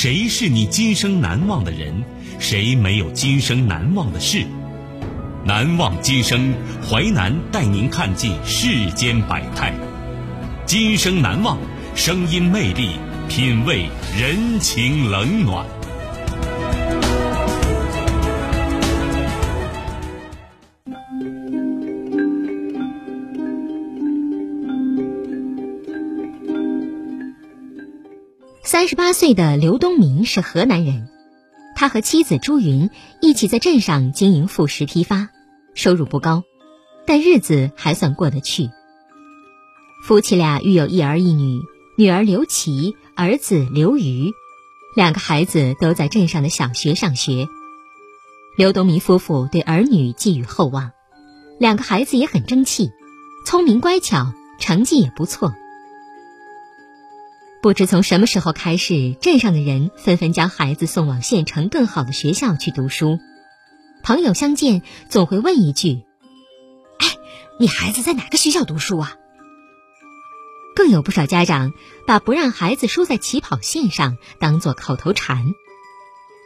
[0.00, 1.92] 谁是你今生难忘的人？
[2.38, 4.46] 谁没有今生难忘的事？
[5.44, 6.54] 难忘今生，
[6.88, 9.74] 淮南带您看尽世间百态。
[10.64, 11.58] 今生难忘，
[11.96, 12.90] 声音魅力，
[13.28, 15.66] 品味人情冷暖。
[28.78, 31.08] 三十八岁的刘东明是河南人，
[31.74, 35.30] 他和妻子朱云一起在镇上经营副食批发，
[35.74, 36.44] 收入不高，
[37.04, 38.70] 但日子还算过得去。
[40.04, 41.60] 夫妻俩育有一儿一女，
[41.96, 44.30] 女儿刘琦，儿子刘瑜，
[44.94, 47.48] 两个孩子都在镇上的小学上学。
[48.56, 50.92] 刘东明夫妇对儿女寄予厚望，
[51.58, 52.90] 两个孩子也很争气，
[53.44, 55.52] 聪明乖巧，成绩也不错。
[57.60, 63.18] 不知从什么时候开始，镇上的人纷纷将孩子送往县城更好的学校去读书。
[64.04, 66.04] 朋友相见总会问一句
[67.00, 67.08] ：“哎，
[67.58, 69.16] 你孩子在哪个学校读书啊？”
[70.76, 71.72] 更有不少家长
[72.06, 75.44] 把不让孩子输在起跑线上当做口头禅。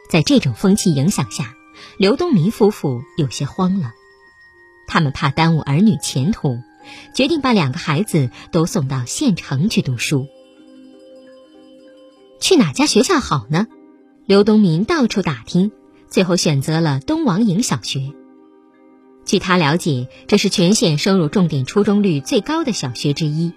[0.09, 1.55] 在这种风气影响下，
[1.97, 3.91] 刘东民夫妇有些慌了。
[4.87, 6.57] 他们怕耽误儿女前途，
[7.13, 10.27] 决定把两个孩子都送到县城去读书。
[12.39, 13.67] 去哪家学校好呢？
[14.25, 15.71] 刘东民到处打听，
[16.09, 18.13] 最后选择了东王营小学。
[19.25, 23.53] 据他了解，这是全县收入重点初中率最高的小学之一。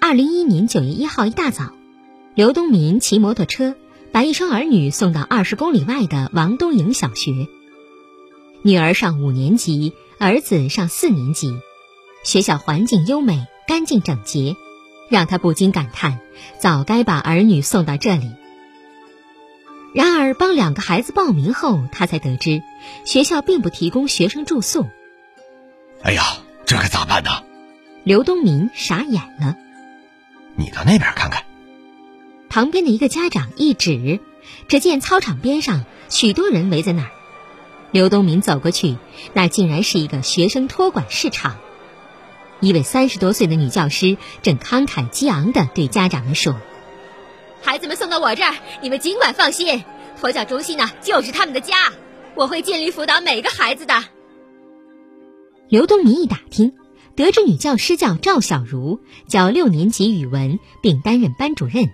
[0.00, 1.72] 二零一一年九月一号一大早，
[2.34, 3.74] 刘东民骑摩托车
[4.12, 7.46] 把一双儿女送到二十公里外的王东营小学。
[8.62, 11.54] 女儿上五年级，儿子上四年级，
[12.24, 14.56] 学校环境优美，干净整洁。
[15.08, 16.18] 让他不禁感叹：
[16.58, 18.32] 早该把儿女送到这里。
[19.94, 22.62] 然而，帮两个孩子报名后，他才得知，
[23.04, 24.86] 学校并不提供学生住宿。
[26.02, 26.22] 哎呀，
[26.66, 27.30] 这可咋办呢？
[28.04, 29.56] 刘东民傻眼了。
[30.54, 31.44] 你到那边看看。
[32.48, 34.20] 旁边的一个家长一指，
[34.68, 37.10] 只见操场边上许多人围在那儿。
[37.90, 38.96] 刘东民走过去，
[39.32, 41.56] 那竟然是一个学生托管市场。
[42.60, 46.56] 一位三十多岁的女教师正慷慨激昂地对家长们说
[47.62, 49.84] ：“孩子们送到我这儿，你们尽管放心，
[50.18, 51.92] 托教中心呢就是他们的家，
[52.34, 54.04] 我会尽力辅导每个孩子的。”
[55.68, 56.72] 刘东民一打听，
[57.14, 61.90] 得知女教师叫赵小茹，教六年级语文，并担任班主任。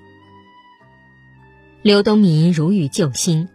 [1.82, 3.48] 刘东民如遇救星，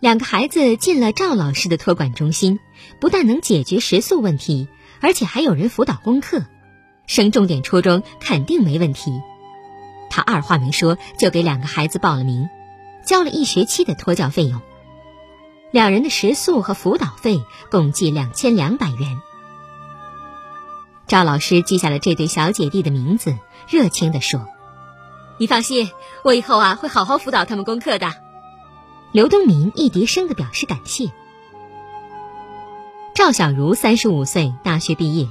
[0.00, 2.60] 两个孩子进了赵老师的托管中心，
[3.00, 4.68] 不但能解决食宿问题。
[5.00, 6.42] 而且还有人辅导功课，
[7.06, 9.20] 升重点初中肯定没问题。
[10.10, 12.48] 他二话没说就给两个孩子报了名，
[13.04, 14.60] 交了一学期的托教费用。
[15.70, 19.20] 两人的食宿和辅导费共计两千两百元。
[21.06, 23.36] 赵老师记下了这对小姐弟的名字，
[23.68, 24.46] 热情地说
[25.38, 25.90] ：“你放心，
[26.24, 28.12] 我以后啊会好好辅导他们功课的。”
[29.12, 31.10] 刘东明一叠声地表示感谢。
[33.20, 35.28] 赵小茹三十五岁，大学毕业。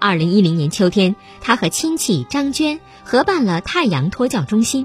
[0.00, 4.84] 二零一零年秋天，她和亲戚张娟合办了太阳托教中心。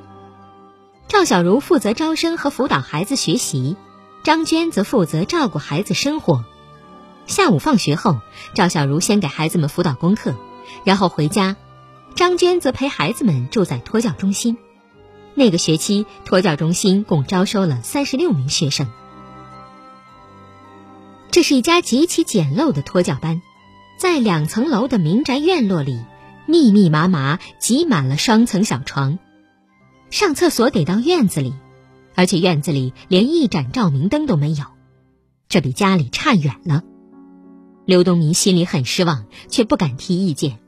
[1.08, 3.76] 赵小茹负责招生和辅导孩子学习，
[4.24, 6.46] 张娟则负责照顾孩子生活。
[7.26, 8.20] 下午放学后，
[8.54, 10.36] 赵小茹先给孩子们辅导功课，
[10.84, 11.56] 然后回家，
[12.14, 14.56] 张娟则陪孩子们住在托教中心。
[15.34, 18.86] 那个学期，托教中心共招收了三十六名学生。
[21.40, 23.42] 这是一家极其简陋的托教班，
[23.98, 25.98] 在两层楼的民宅院落里，
[26.46, 29.20] 密密麻麻挤满了双层小床。
[30.10, 31.54] 上厕所得到院子里，
[32.14, 34.66] 而且院子里连一盏照明灯都没有，
[35.48, 36.84] 这比家里差远了。
[37.86, 40.60] 刘东明心里很失望，却不敢提意见。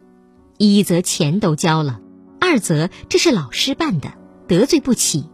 [0.57, 1.99] 一则钱都交了，
[2.39, 4.13] 二则这是老师办的，
[4.47, 5.25] 得罪不起。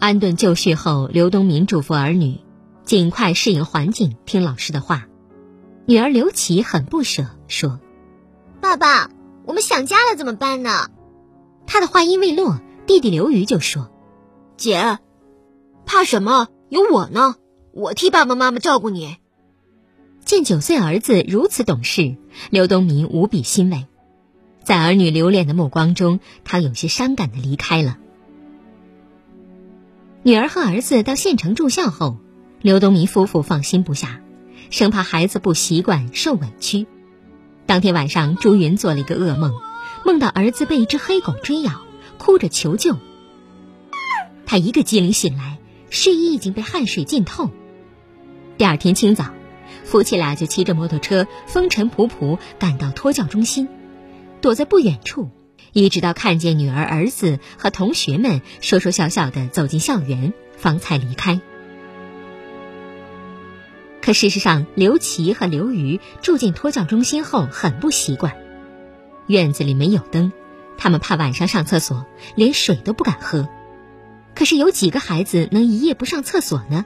[0.00, 2.40] 安顿就绪后，刘东明嘱咐儿女。
[2.86, 5.08] 尽快适应环境，听老师的话。
[5.86, 7.80] 女儿刘琦很不舍，说
[8.62, 9.10] ：“爸爸，
[9.44, 10.88] 我们想家了，怎么办呢？”
[11.66, 13.90] 他的话音未落，弟弟刘瑜就说
[14.56, 14.98] ：“姐，
[15.84, 16.48] 怕什么？
[16.68, 17.34] 有我呢，
[17.72, 19.16] 我替爸爸妈妈照顾你。
[20.24, 22.16] 见九岁儿子如此懂事，
[22.50, 23.86] 刘东明无比欣慰。
[24.64, 27.98] 在儿女留恋的目光中，他有些伤感的离开了。
[30.22, 32.16] 女儿和儿子到县城住校后，
[32.66, 34.20] 刘东明夫妇放心不下，
[34.70, 36.88] 生怕孩子不习惯、受委屈。
[37.64, 39.54] 当天晚上，朱云做了一个噩梦，
[40.04, 41.82] 梦到儿子被一只黑狗追咬，
[42.18, 42.96] 哭着求救。
[44.46, 45.58] 他一个机灵醒来，
[45.90, 47.50] 睡意已经被汗水浸透。
[48.58, 49.26] 第二天清早，
[49.84, 53.68] 夫妻俩就骑着摩托车风尘仆仆赶到托教中心，
[54.40, 55.30] 躲在不远处，
[55.72, 61.40] 一直到看见女儿、儿子和同学们说说笑笑的走进校园，方才离开。
[64.06, 68.36] 可事实上，刘琦和刘瑜住进托教中心后很不习惯。
[69.26, 70.30] 院子里没有灯，
[70.78, 72.06] 他们怕晚上上厕所，
[72.36, 73.48] 连水都不敢喝。
[74.36, 76.84] 可是有几个孩子能一夜不上厕所呢？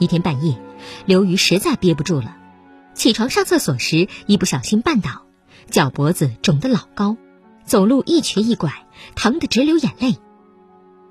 [0.00, 0.60] 一天半夜，
[1.06, 2.36] 刘瑜实在憋不住了，
[2.94, 5.22] 起床上厕所时一不小心绊倒，
[5.70, 7.16] 脚脖子肿得老高，
[7.64, 8.72] 走路一瘸一拐，
[9.14, 10.16] 疼得直流眼泪。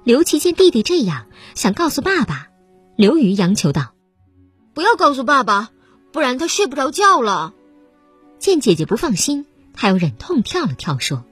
[0.04, 2.48] 刘琦见弟弟这样，想告诉爸爸，
[2.98, 3.94] 刘瑜央求道。
[4.80, 5.72] 不要告诉爸爸，
[6.14, 7.54] 不然他睡不着觉了。
[8.38, 11.26] 见姐姐不放心，他又忍痛跳了跳，说：“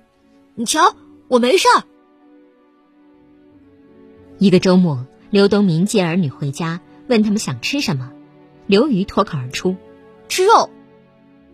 [0.53, 0.97] 你瞧，
[1.29, 1.85] 我没事儿。”
[4.37, 8.11] 一个周末，刘东明接儿女回家，问他们想吃什么，
[8.65, 9.77] 刘瑜脱口而出
[10.27, 10.69] ：“吃肉。”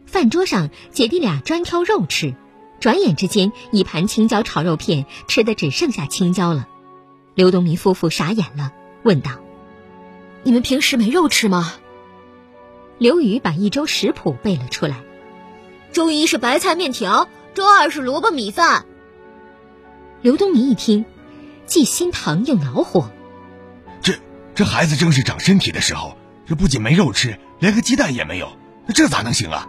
[0.08, 2.34] 饭桌上，姐弟俩专挑肉吃，
[2.80, 6.68] 转眼之间，一盘青椒炒肉片吃的只剩下青椒了。
[7.36, 8.72] 刘东明夫妇傻眼了，
[9.04, 9.34] 问道
[10.42, 11.72] ：“你们平时没肉吃吗？”
[12.98, 14.98] 刘宇把一周食谱背了出来。
[15.92, 18.86] 周一是白菜面条，周二是萝卜米饭。
[20.22, 21.06] 刘东明一听，
[21.66, 23.12] 既心疼又恼火。
[24.02, 24.14] 这
[24.56, 26.18] 这孩子正是长身体的时候，
[26.48, 28.58] 这不仅没肉吃，连个鸡蛋也没有，
[28.88, 29.68] 那这咋能行啊？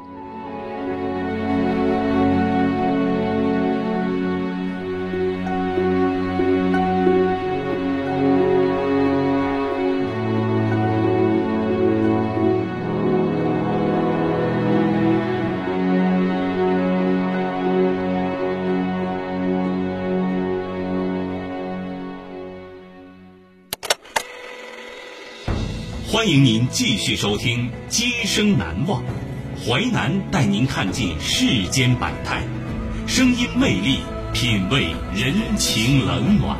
[26.25, 29.03] 欢迎您继续收听《今生难忘》，
[29.63, 32.43] 淮南带您看尽世间百态，
[33.07, 33.99] 声音魅力，
[34.33, 36.57] 品味人情冷暖。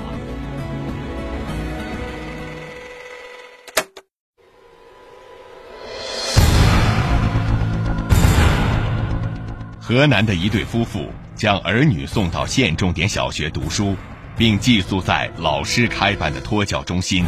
[9.81, 13.97] 河南的一对夫妇将儿女送到县重点小学读书，
[14.37, 17.25] 并寄宿在老师开办的托教中心。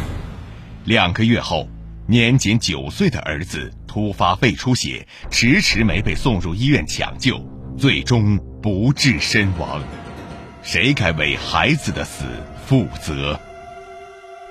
[0.85, 1.67] 两个月后。
[2.09, 7.37] 年仅九岁的儿子突发肺出血，迟迟没被送入医院抢救，
[7.77, 9.83] 最终不治身亡。
[10.63, 12.23] 谁该为孩子的死
[12.65, 13.37] 负责？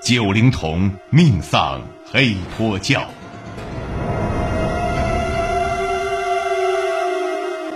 [0.03, 1.81] 九龄童命丧
[2.13, 3.09] 黑托教，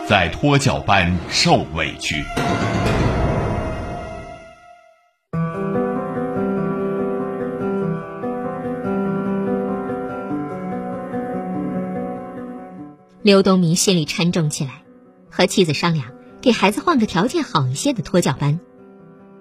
[0.06, 2.22] 在托教班受委屈。
[13.22, 14.82] 刘东明心里沉重起来，
[15.30, 18.60] 和妻子商量给孩子换个条件好一些的托教班。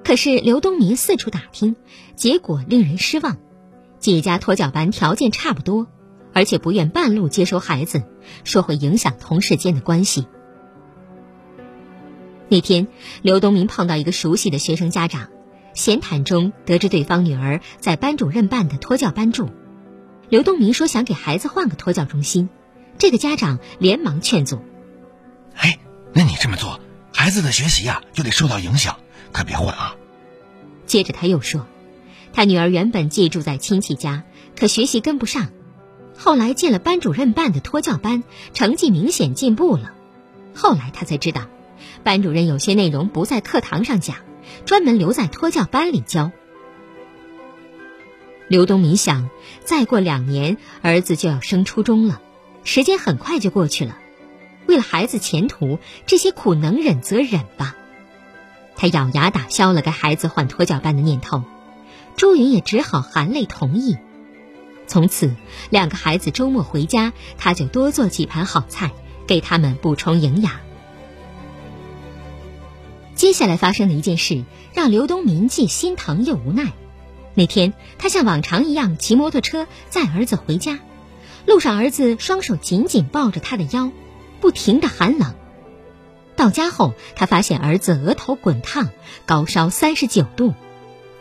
[0.03, 1.77] 可是刘东明四处打听，
[2.13, 3.37] 结果令人失望。
[3.97, 5.87] 几家托教班条件差不多，
[6.33, 8.03] 而且不愿半路接收孩子，
[8.43, 10.27] 说会影响同事间的关系。
[12.49, 12.87] 那天，
[13.21, 15.29] 刘东明碰到一个熟悉的学生家长，
[15.73, 19.49] 闲谈中得知对方女儿在班主任办的托教班住。
[20.27, 22.49] 刘东明说想给孩子换个托教中心。
[22.99, 24.59] 这个家长连忙劝阻
[25.55, 25.79] ：“哎，
[26.13, 26.81] 那你这么做，
[27.13, 28.99] 孩子的学习呀就得受到影响，
[29.31, 29.95] 可别换啊。”
[30.85, 31.65] 接着他又说
[32.33, 34.23] ：“他女儿原本寄住在亲戚家，
[34.55, 35.47] 可学习跟不上，
[36.17, 39.93] 后来进了班主任办的托教班，成绩明显进步了。
[40.53, 41.47] 后来他才知道，
[42.03, 44.17] 班主任有些内容不在课堂上讲，
[44.65, 46.31] 专门留在托教班里教。”
[48.49, 49.29] 刘东明想，
[49.63, 52.19] 再过两年，儿子就要升初中了。
[52.63, 53.97] 时间很快就过去了，
[54.67, 57.75] 为了孩子前途，这些苦能忍则忍吧。
[58.75, 61.43] 他咬牙打消了给孩子换托教班的念头，
[62.15, 63.97] 朱云也只好含泪同意。
[64.87, 65.35] 从此，
[65.69, 68.91] 两个孩子周末回家，他就多做几盘好菜，
[69.27, 70.53] 给他们补充营养。
[73.15, 76.71] 接下来发生的一件事，让刘东明既心疼又无奈。
[77.33, 80.79] 那天，他像往常一样骑摩托车载儿子回家，
[81.49, 83.91] 路上儿子双手紧紧抱着他的腰，
[84.39, 85.33] 不停的寒冷。
[86.35, 88.89] 到家后，他发现儿子额头滚烫，
[89.25, 90.53] 高烧三十九度。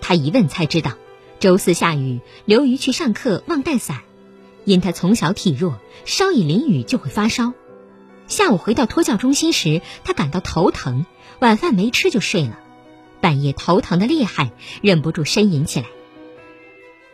[0.03, 0.93] 他一问才知道，
[1.41, 4.01] 周四下雨，刘瑜去上课忘带伞，
[4.67, 7.55] 因他从小体弱，稍一淋雨就会发烧。
[8.27, 11.07] 下午回到托教中心时，他感到头疼，
[11.39, 12.59] 晚饭没吃就睡了，
[13.23, 15.87] 半夜头疼的厉害，忍不住呻吟起来。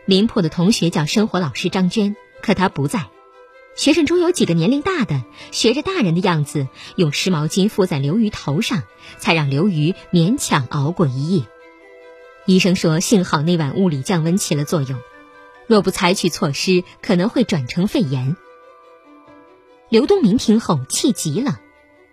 [0.05, 3.07] 林铺的同学叫生活老师张娟，可他不在。
[3.75, 8.83] 学生中有几个年龄大的，学着大人的样子，用湿毛巾敷在刘瑜头上，
[9.17, 11.43] 才让刘瑜勉强熬过一夜。
[12.45, 14.99] 医生说，幸好那晚物理降温起了作用，
[15.65, 18.37] 若不采取措施，可能会转成肺炎。
[19.89, 21.59] 刘东明听后气极了，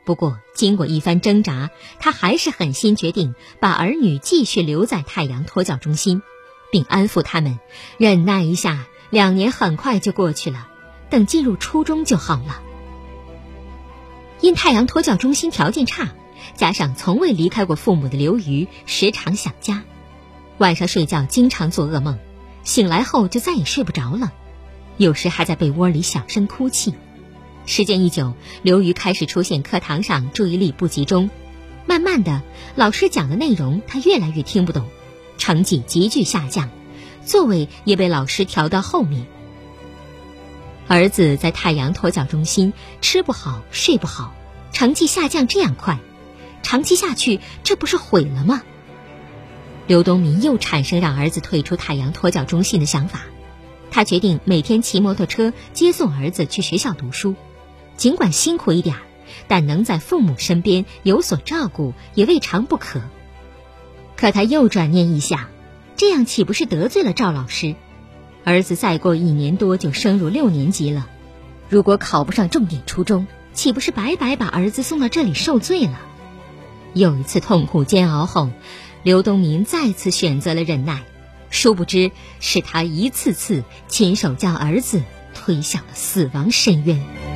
[0.06, 1.70] 不过经过一番挣扎，
[2.00, 6.22] 他还是狠心决定把儿女继续留在太阳托教中心，
[6.72, 7.60] 并安抚他们
[7.98, 10.68] ：“忍耐一下，两年很快就过去了，
[11.10, 12.62] 等进入初中就好了。”
[14.40, 16.08] 因太阳托教中心条件差，
[16.54, 19.82] 加上从未离开过父母的刘瑜时常想家，
[20.56, 22.18] 晚上睡觉经常做噩梦，
[22.64, 24.32] 醒来后就再也睡不着了，
[24.96, 26.94] 有时还在被窝里小声哭泣。
[27.66, 31.28] 时间一久，刘瑜开始出现课堂上注意力不集中，
[31.84, 32.40] 慢慢的，
[32.76, 34.88] 老师讲的内容他越来越听不懂，
[35.36, 36.70] 成绩急剧下降，
[37.24, 39.26] 座位也被老师调到后面。
[40.88, 44.34] 儿子在太阳托教中心吃不好睡不好，
[44.72, 45.98] 成绩下降这样快，
[46.62, 48.62] 长期下去这不是毁了吗？
[49.86, 53.22] 刘东明又产生让儿子退出太阳托教中心的想法，
[53.90, 57.34] 他决定每天骑摩托车接送儿子去学校读书。
[57.96, 58.96] 尽管辛苦一点
[59.48, 63.00] 但能在父母身边有所照顾也未尝不可。
[64.16, 65.48] 可他又转念一想，
[66.02, 67.76] 这样岂不是得罪了赵老师？
[68.42, 71.06] 儿子再过一年多就升入六年级了，
[71.68, 76.00] 如果考不上重点初中，岂不是白白把儿子送到这里受罪了？
[76.92, 78.50] 又一次痛苦煎熬后，
[79.04, 81.04] 刘东明再次选择了忍耐，
[81.50, 85.02] 殊不知是他一次次亲手将儿子
[85.34, 87.31] 推向了死亡深渊。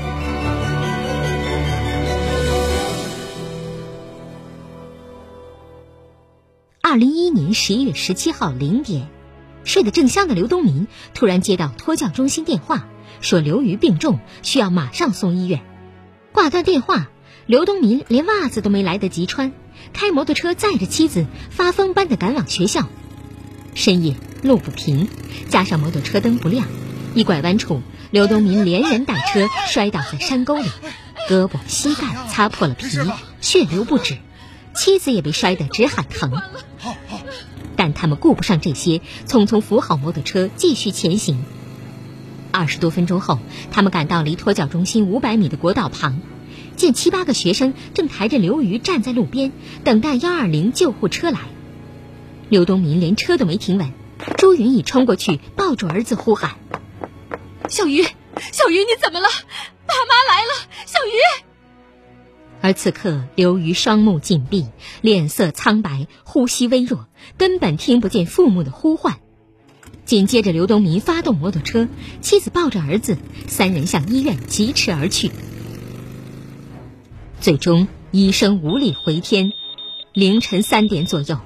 [6.97, 9.07] 二零一一年十一月十七号零点，
[9.65, 12.88] 睡得正香的刘东明突然接到托教中心电话，
[13.21, 15.61] 说刘瑜病重，需要马上送医院。
[16.33, 17.11] 挂断电话，
[17.45, 19.53] 刘东明连袜子都没来得及穿，
[19.93, 22.88] 开摩托车载着妻子发疯般的赶往学校。
[23.75, 25.07] 深夜路不平，
[25.50, 26.67] 加上摩托车灯不亮，
[27.15, 30.71] 一拐弯处，刘东明连人带车摔倒在山沟里，
[31.29, 32.87] 胳膊膝盖擦破了皮，
[33.43, 34.17] 血流不止。
[34.76, 36.30] 妻子也被摔得直喊疼，
[37.75, 41.42] 但他们顾不上这些，匆匆扶好摩托车，继续前行。
[42.52, 43.38] 二十多分钟后，
[43.71, 46.21] 他们赶到离托教中心五百米的国道旁，
[46.76, 49.52] 见七八个学生正抬着刘瑜站在路边，
[49.83, 51.40] 等待幺二零救护车来。
[52.49, 53.92] 刘东明连车都没停稳，
[54.37, 56.56] 朱云已冲过去抱住儿子呼喊
[57.68, 58.02] ：“小鱼，
[58.52, 59.28] 小鱼，你怎么了？
[59.87, 60.52] 爸妈来了，
[60.87, 61.45] 小鱼！”
[62.66, 64.66] 而此刻，刘瑜双目紧闭，
[65.00, 67.06] 脸色苍白，呼吸微弱，
[67.38, 69.20] 根本听不见父母的呼唤。
[70.04, 71.87] 紧接着，刘东明发动摩托车，
[72.20, 75.30] 妻子抱着儿子，三人向医院疾驰而去。
[77.40, 79.52] 最终，医生无力回天。
[80.12, 81.38] 凌晨三点左右，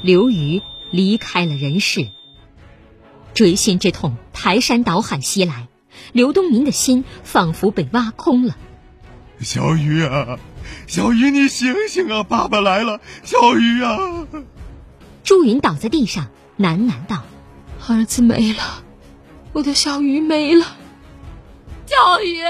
[0.00, 2.06] 刘瑜离开了人世。
[3.34, 5.66] 锥心之痛排山倒海袭来，
[6.12, 8.56] 刘东明的心仿佛被挖空了。
[9.40, 10.38] 小雨啊！
[10.86, 12.22] 小鱼，你醒醒啊！
[12.22, 13.98] 爸爸来了，小鱼啊！
[15.22, 17.22] 朱云倒在地上，喃喃道
[17.86, 18.82] ：“儿子没了，
[19.52, 20.64] 我的小鱼没了，
[21.86, 22.42] 小鱼，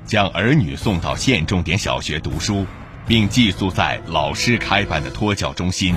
[0.05, 2.65] 将儿女送到县重点小学读书，
[3.07, 5.95] 并寄宿在老师开办的托教中心。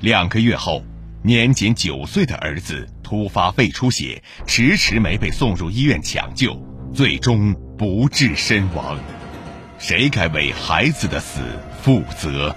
[0.00, 0.82] 两个月后，
[1.22, 6.60] 年仅九岁的儿子突发肺出血，迟迟没被送入医院抢救，
[6.94, 8.98] 最终不治身亡。
[9.78, 11.40] 谁该为孩子的死
[11.82, 12.54] 负责？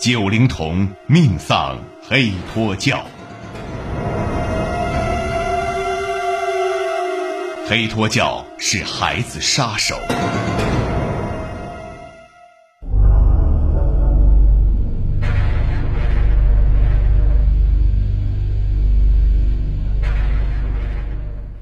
[0.00, 3.04] 九龄童命丧黑托教，
[7.70, 9.94] 黑托教是孩子杀手。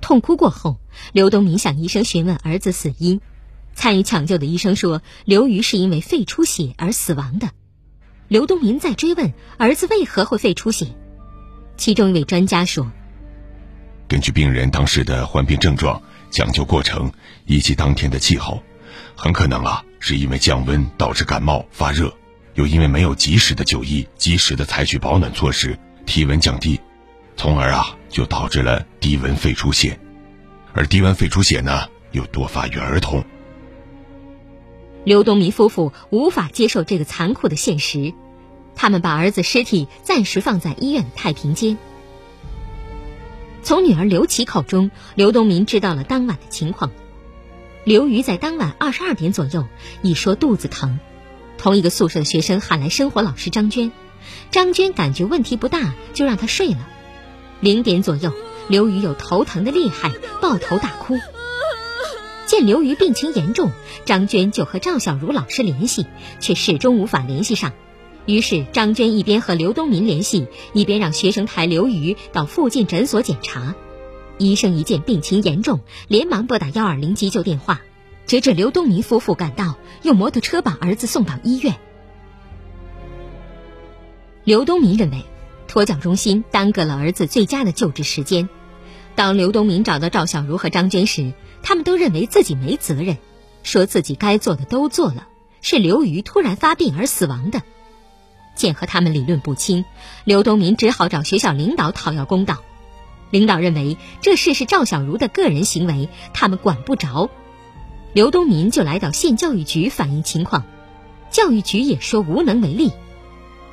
[0.01, 0.79] 痛哭过后，
[1.13, 3.21] 刘东明向医生询问儿子死因。
[3.75, 7.51] 参与抢救的医生说，刘瑜是因为肺出血而死亡的。
[8.29, 10.87] 刘东明再追问儿子为何会肺出血，
[11.77, 12.91] 其中一位专家说
[14.09, 17.13] ：“根据病人当时的患病症状、抢救过程
[17.45, 18.63] 以及当天的气候，
[19.15, 22.13] 很可能啊是因为降温导致感冒发热，
[22.55, 26.81] 又因为没有及时的就医、及时的采取保暖措施，体温降低。”
[27.37, 29.97] 从而啊，就导致了低温肺出血，
[30.73, 33.23] 而低温肺出血呢，又多发于儿童。
[35.05, 38.13] 刘东明夫妇无法接受这个残酷的现实，
[38.75, 41.79] 他们把儿子尸体暂时放在医院太平间。
[43.63, 46.91] 从女儿刘琦口中，刘东明知道了当晚的情况。
[47.85, 49.67] 刘瑜在当晚二十二点左右
[50.03, 50.99] 已说肚子疼，
[51.57, 53.93] 同一个宿舍的学生喊来生活老师张娟，
[54.51, 56.89] 张娟感觉问题不大，就让他睡了。
[57.61, 58.33] 零点左右，
[58.69, 61.17] 刘瑜又头疼的厉害，抱头大哭。
[62.47, 63.71] 见刘瑜病情严重，
[64.07, 66.07] 张娟就和赵小茹老师联系，
[66.41, 67.73] 却始终无法联系上。
[68.29, 73.75] 于是张娟一边和刘东民联系，一边让学生抬刘瑜到附近诊所检查。
[74.37, 77.81] 医生一见病情严重，连忙拨打幺二零急救电话。
[78.27, 81.75] 直至刘东民夫妇赶到，用摩托车把儿子送到医院。
[84.45, 85.25] 刘东民认为。
[85.67, 88.49] 托教中心耽搁了儿子最佳的救治时间。
[89.15, 93.19] 当刘东明找到赵小茹和张娟时，他们都认为自己没责任，
[93.63, 95.29] 说自己该做的都做了，
[95.61, 97.61] 是刘瑜突然发病而死亡的。
[98.59, 99.87] 见和他们理论不清，
[100.25, 102.59] 刘东明只好找学校领导讨要公道。
[103.31, 107.31] 领导认为这事是赵小茹的个人行为，他们管不着。
[108.13, 110.65] 刘东明就来到县教育局反映情况，
[111.31, 112.91] 教育局也说无能为力。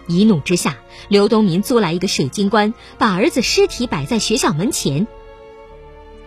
[0.08, 5.08] 一怒之下，刘东民租来一个水晶棺，把儿子尸体摆在学校门前。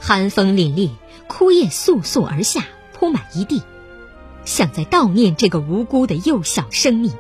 [0.01, 0.91] 寒风凛冽，
[1.29, 3.63] 枯叶簌簌而下，铺满一地，
[4.45, 7.13] 像在悼念这个无辜的幼小生命。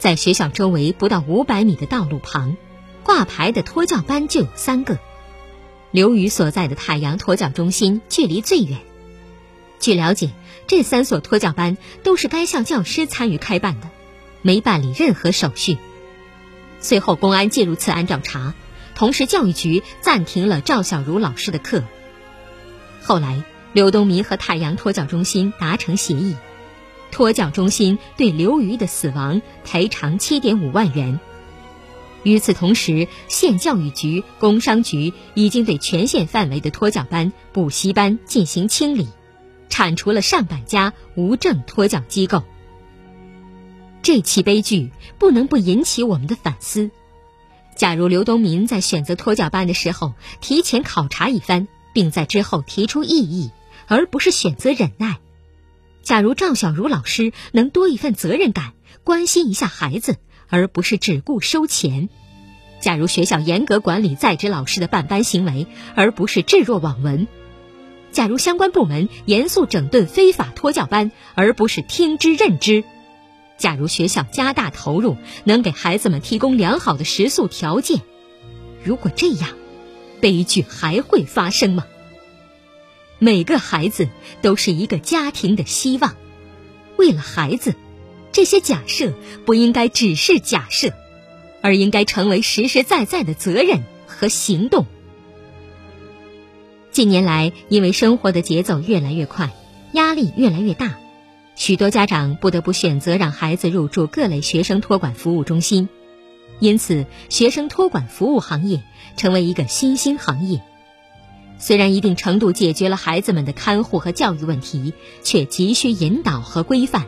[0.00, 2.56] 在学校周围不到五百米的道路旁，
[3.04, 4.98] 挂牌的托教班就有三个。
[5.92, 8.80] 刘宇所在的太阳托教中心距离最远。
[9.78, 10.30] 据了解。
[10.66, 13.90] 这三所托教班都是该校教师参与开办的，
[14.40, 15.78] 没办理任何手续。
[16.78, 18.54] 随后，公安介入此案调查，
[18.94, 21.82] 同时教育局暂停了赵小茹老师的课。
[23.02, 26.36] 后来，刘东民和太阳托教中心达成协议，
[27.10, 31.20] 托教中心对刘瑜的死亡赔偿七点五万元。
[32.22, 39.08] 与此同时，县教育局、工商局已经对全县范围的托教班、补习班进行清理。
[39.70, 42.42] 铲除了上百家无证托教机构。
[44.02, 46.90] 这起悲剧不能不引起我们的反思。
[47.76, 53.52] 假如刘东民在选择托教班的时候提前考察一番，并在之后提出异议，
[53.86, 55.20] 而不是选择忍耐；
[56.10, 58.72] 假如赵小茹老师能多一份责任感，
[59.04, 60.16] 关心一下孩子，
[60.48, 62.08] 而不是只顾收钱；
[62.80, 67.28] 假如学校严格管理在职老师的办班行为，而不是置若罔闻。
[68.10, 72.82] 假如相关部门严肃整顿非法托教班，而不是听之任之；
[73.56, 78.00] 假如学校加大投入，能给孩子们提供良好的食宿条件，
[78.82, 79.50] 如果这样，
[80.20, 81.86] 悲剧还会发生吗？
[83.22, 84.08] 每个孩子
[84.40, 86.16] 都是一个家庭的希望，
[86.96, 87.74] 为了孩子，
[88.32, 89.12] 这些假设
[89.44, 90.94] 不应该只是假设，
[91.60, 94.86] 而应该成为实实在在的责任和行动。
[96.90, 99.50] 近年来，因为生活的节奏越来越快，
[99.92, 100.96] 压力越来越大，
[101.56, 105.90] 许多家长不得不选择让孩子入住各类学生托管服务中心。
[106.58, 108.82] 因此，学生托管服务行业
[109.18, 110.62] 成为一个新兴行业。
[111.60, 117.06] 虽然一定程度解决了孩子们的看护和教育问题，却急需引导和规范。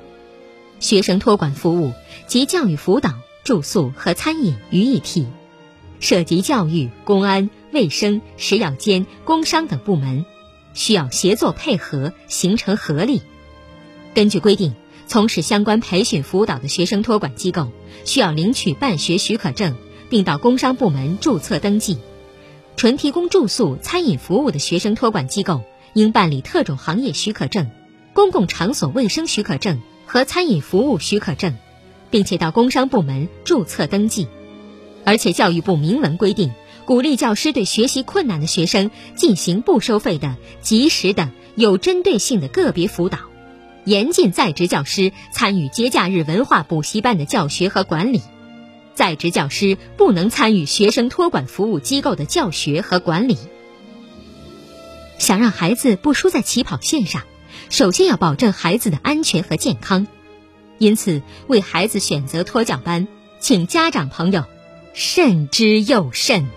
[0.79, 1.93] 学生托管服务
[2.27, 5.27] 及教育辅导、住宿和餐饮于一体，
[6.01, 10.27] 涉及教育、公安、卫生、食药监、工商等部门，
[10.75, 13.23] 需要协作配合，形成合力。
[14.13, 14.75] 根据规定，
[15.07, 17.71] 从事相关培训辅导的学生托管机构
[18.05, 19.77] 需要领取办学许可证，
[20.11, 21.97] 并到工商部门注册登记。
[22.77, 25.63] 纯提供住宿、餐饮服务的学生托管机构
[25.95, 27.71] 应办理特种行业许可证、
[28.13, 29.81] 公共场所卫生许可证。
[30.05, 31.55] 和餐饮服务许可证，
[32.11, 34.29] 并且到工商部门注册登记。
[35.07, 36.53] 而且教育部明文规定，
[36.85, 43.21] 鼓励教师对学习困难的学生进行不收费的、及时的、有针对性的个别辅导，
[43.87, 48.21] 严禁在职教师参与节假日文化补习班的教学和管理。
[48.95, 53.39] 在职教师不能参与学生托管服务机构的教学和管理。
[55.19, 57.23] 想让孩子不输在起跑线上。
[57.71, 60.07] 首先要保证孩子的安全和健康，
[60.79, 63.07] 因此为孩子选择托教班，
[63.41, 64.45] 请家长朋友
[64.95, 66.49] 慎之又慎。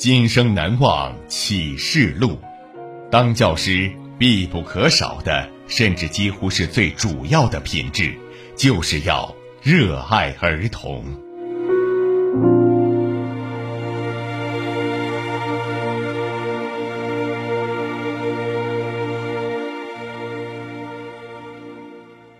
[0.00, 2.38] 今生难忘启示录，
[3.10, 8.14] 当教师必不可少的，甚至几乎是最主要的品质，
[8.56, 11.04] 就是要热爱儿童。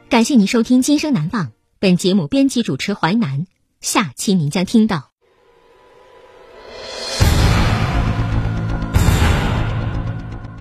[0.08, 3.44] 感谢您收听《今生难忘》，本节目编辑主持淮南，
[3.82, 5.09] 下期您将听到。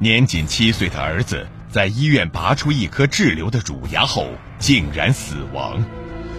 [0.01, 5.83] 年仅七岁的儿子在医院拔出一颗滞留的乳牙后，竟然死亡。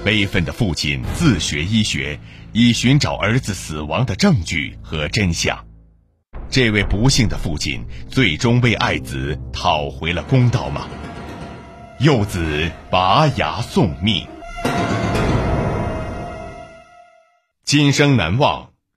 [0.02, 2.18] 悲愤的父亲自学医学，
[2.54, 5.66] 以寻找儿子死亡的证据和真相。
[6.48, 10.88] 这位不幸的父亲最终为爱子讨回了公道吗？
[11.98, 14.26] 幼子拔牙送命，
[17.62, 18.70] 今生难忘。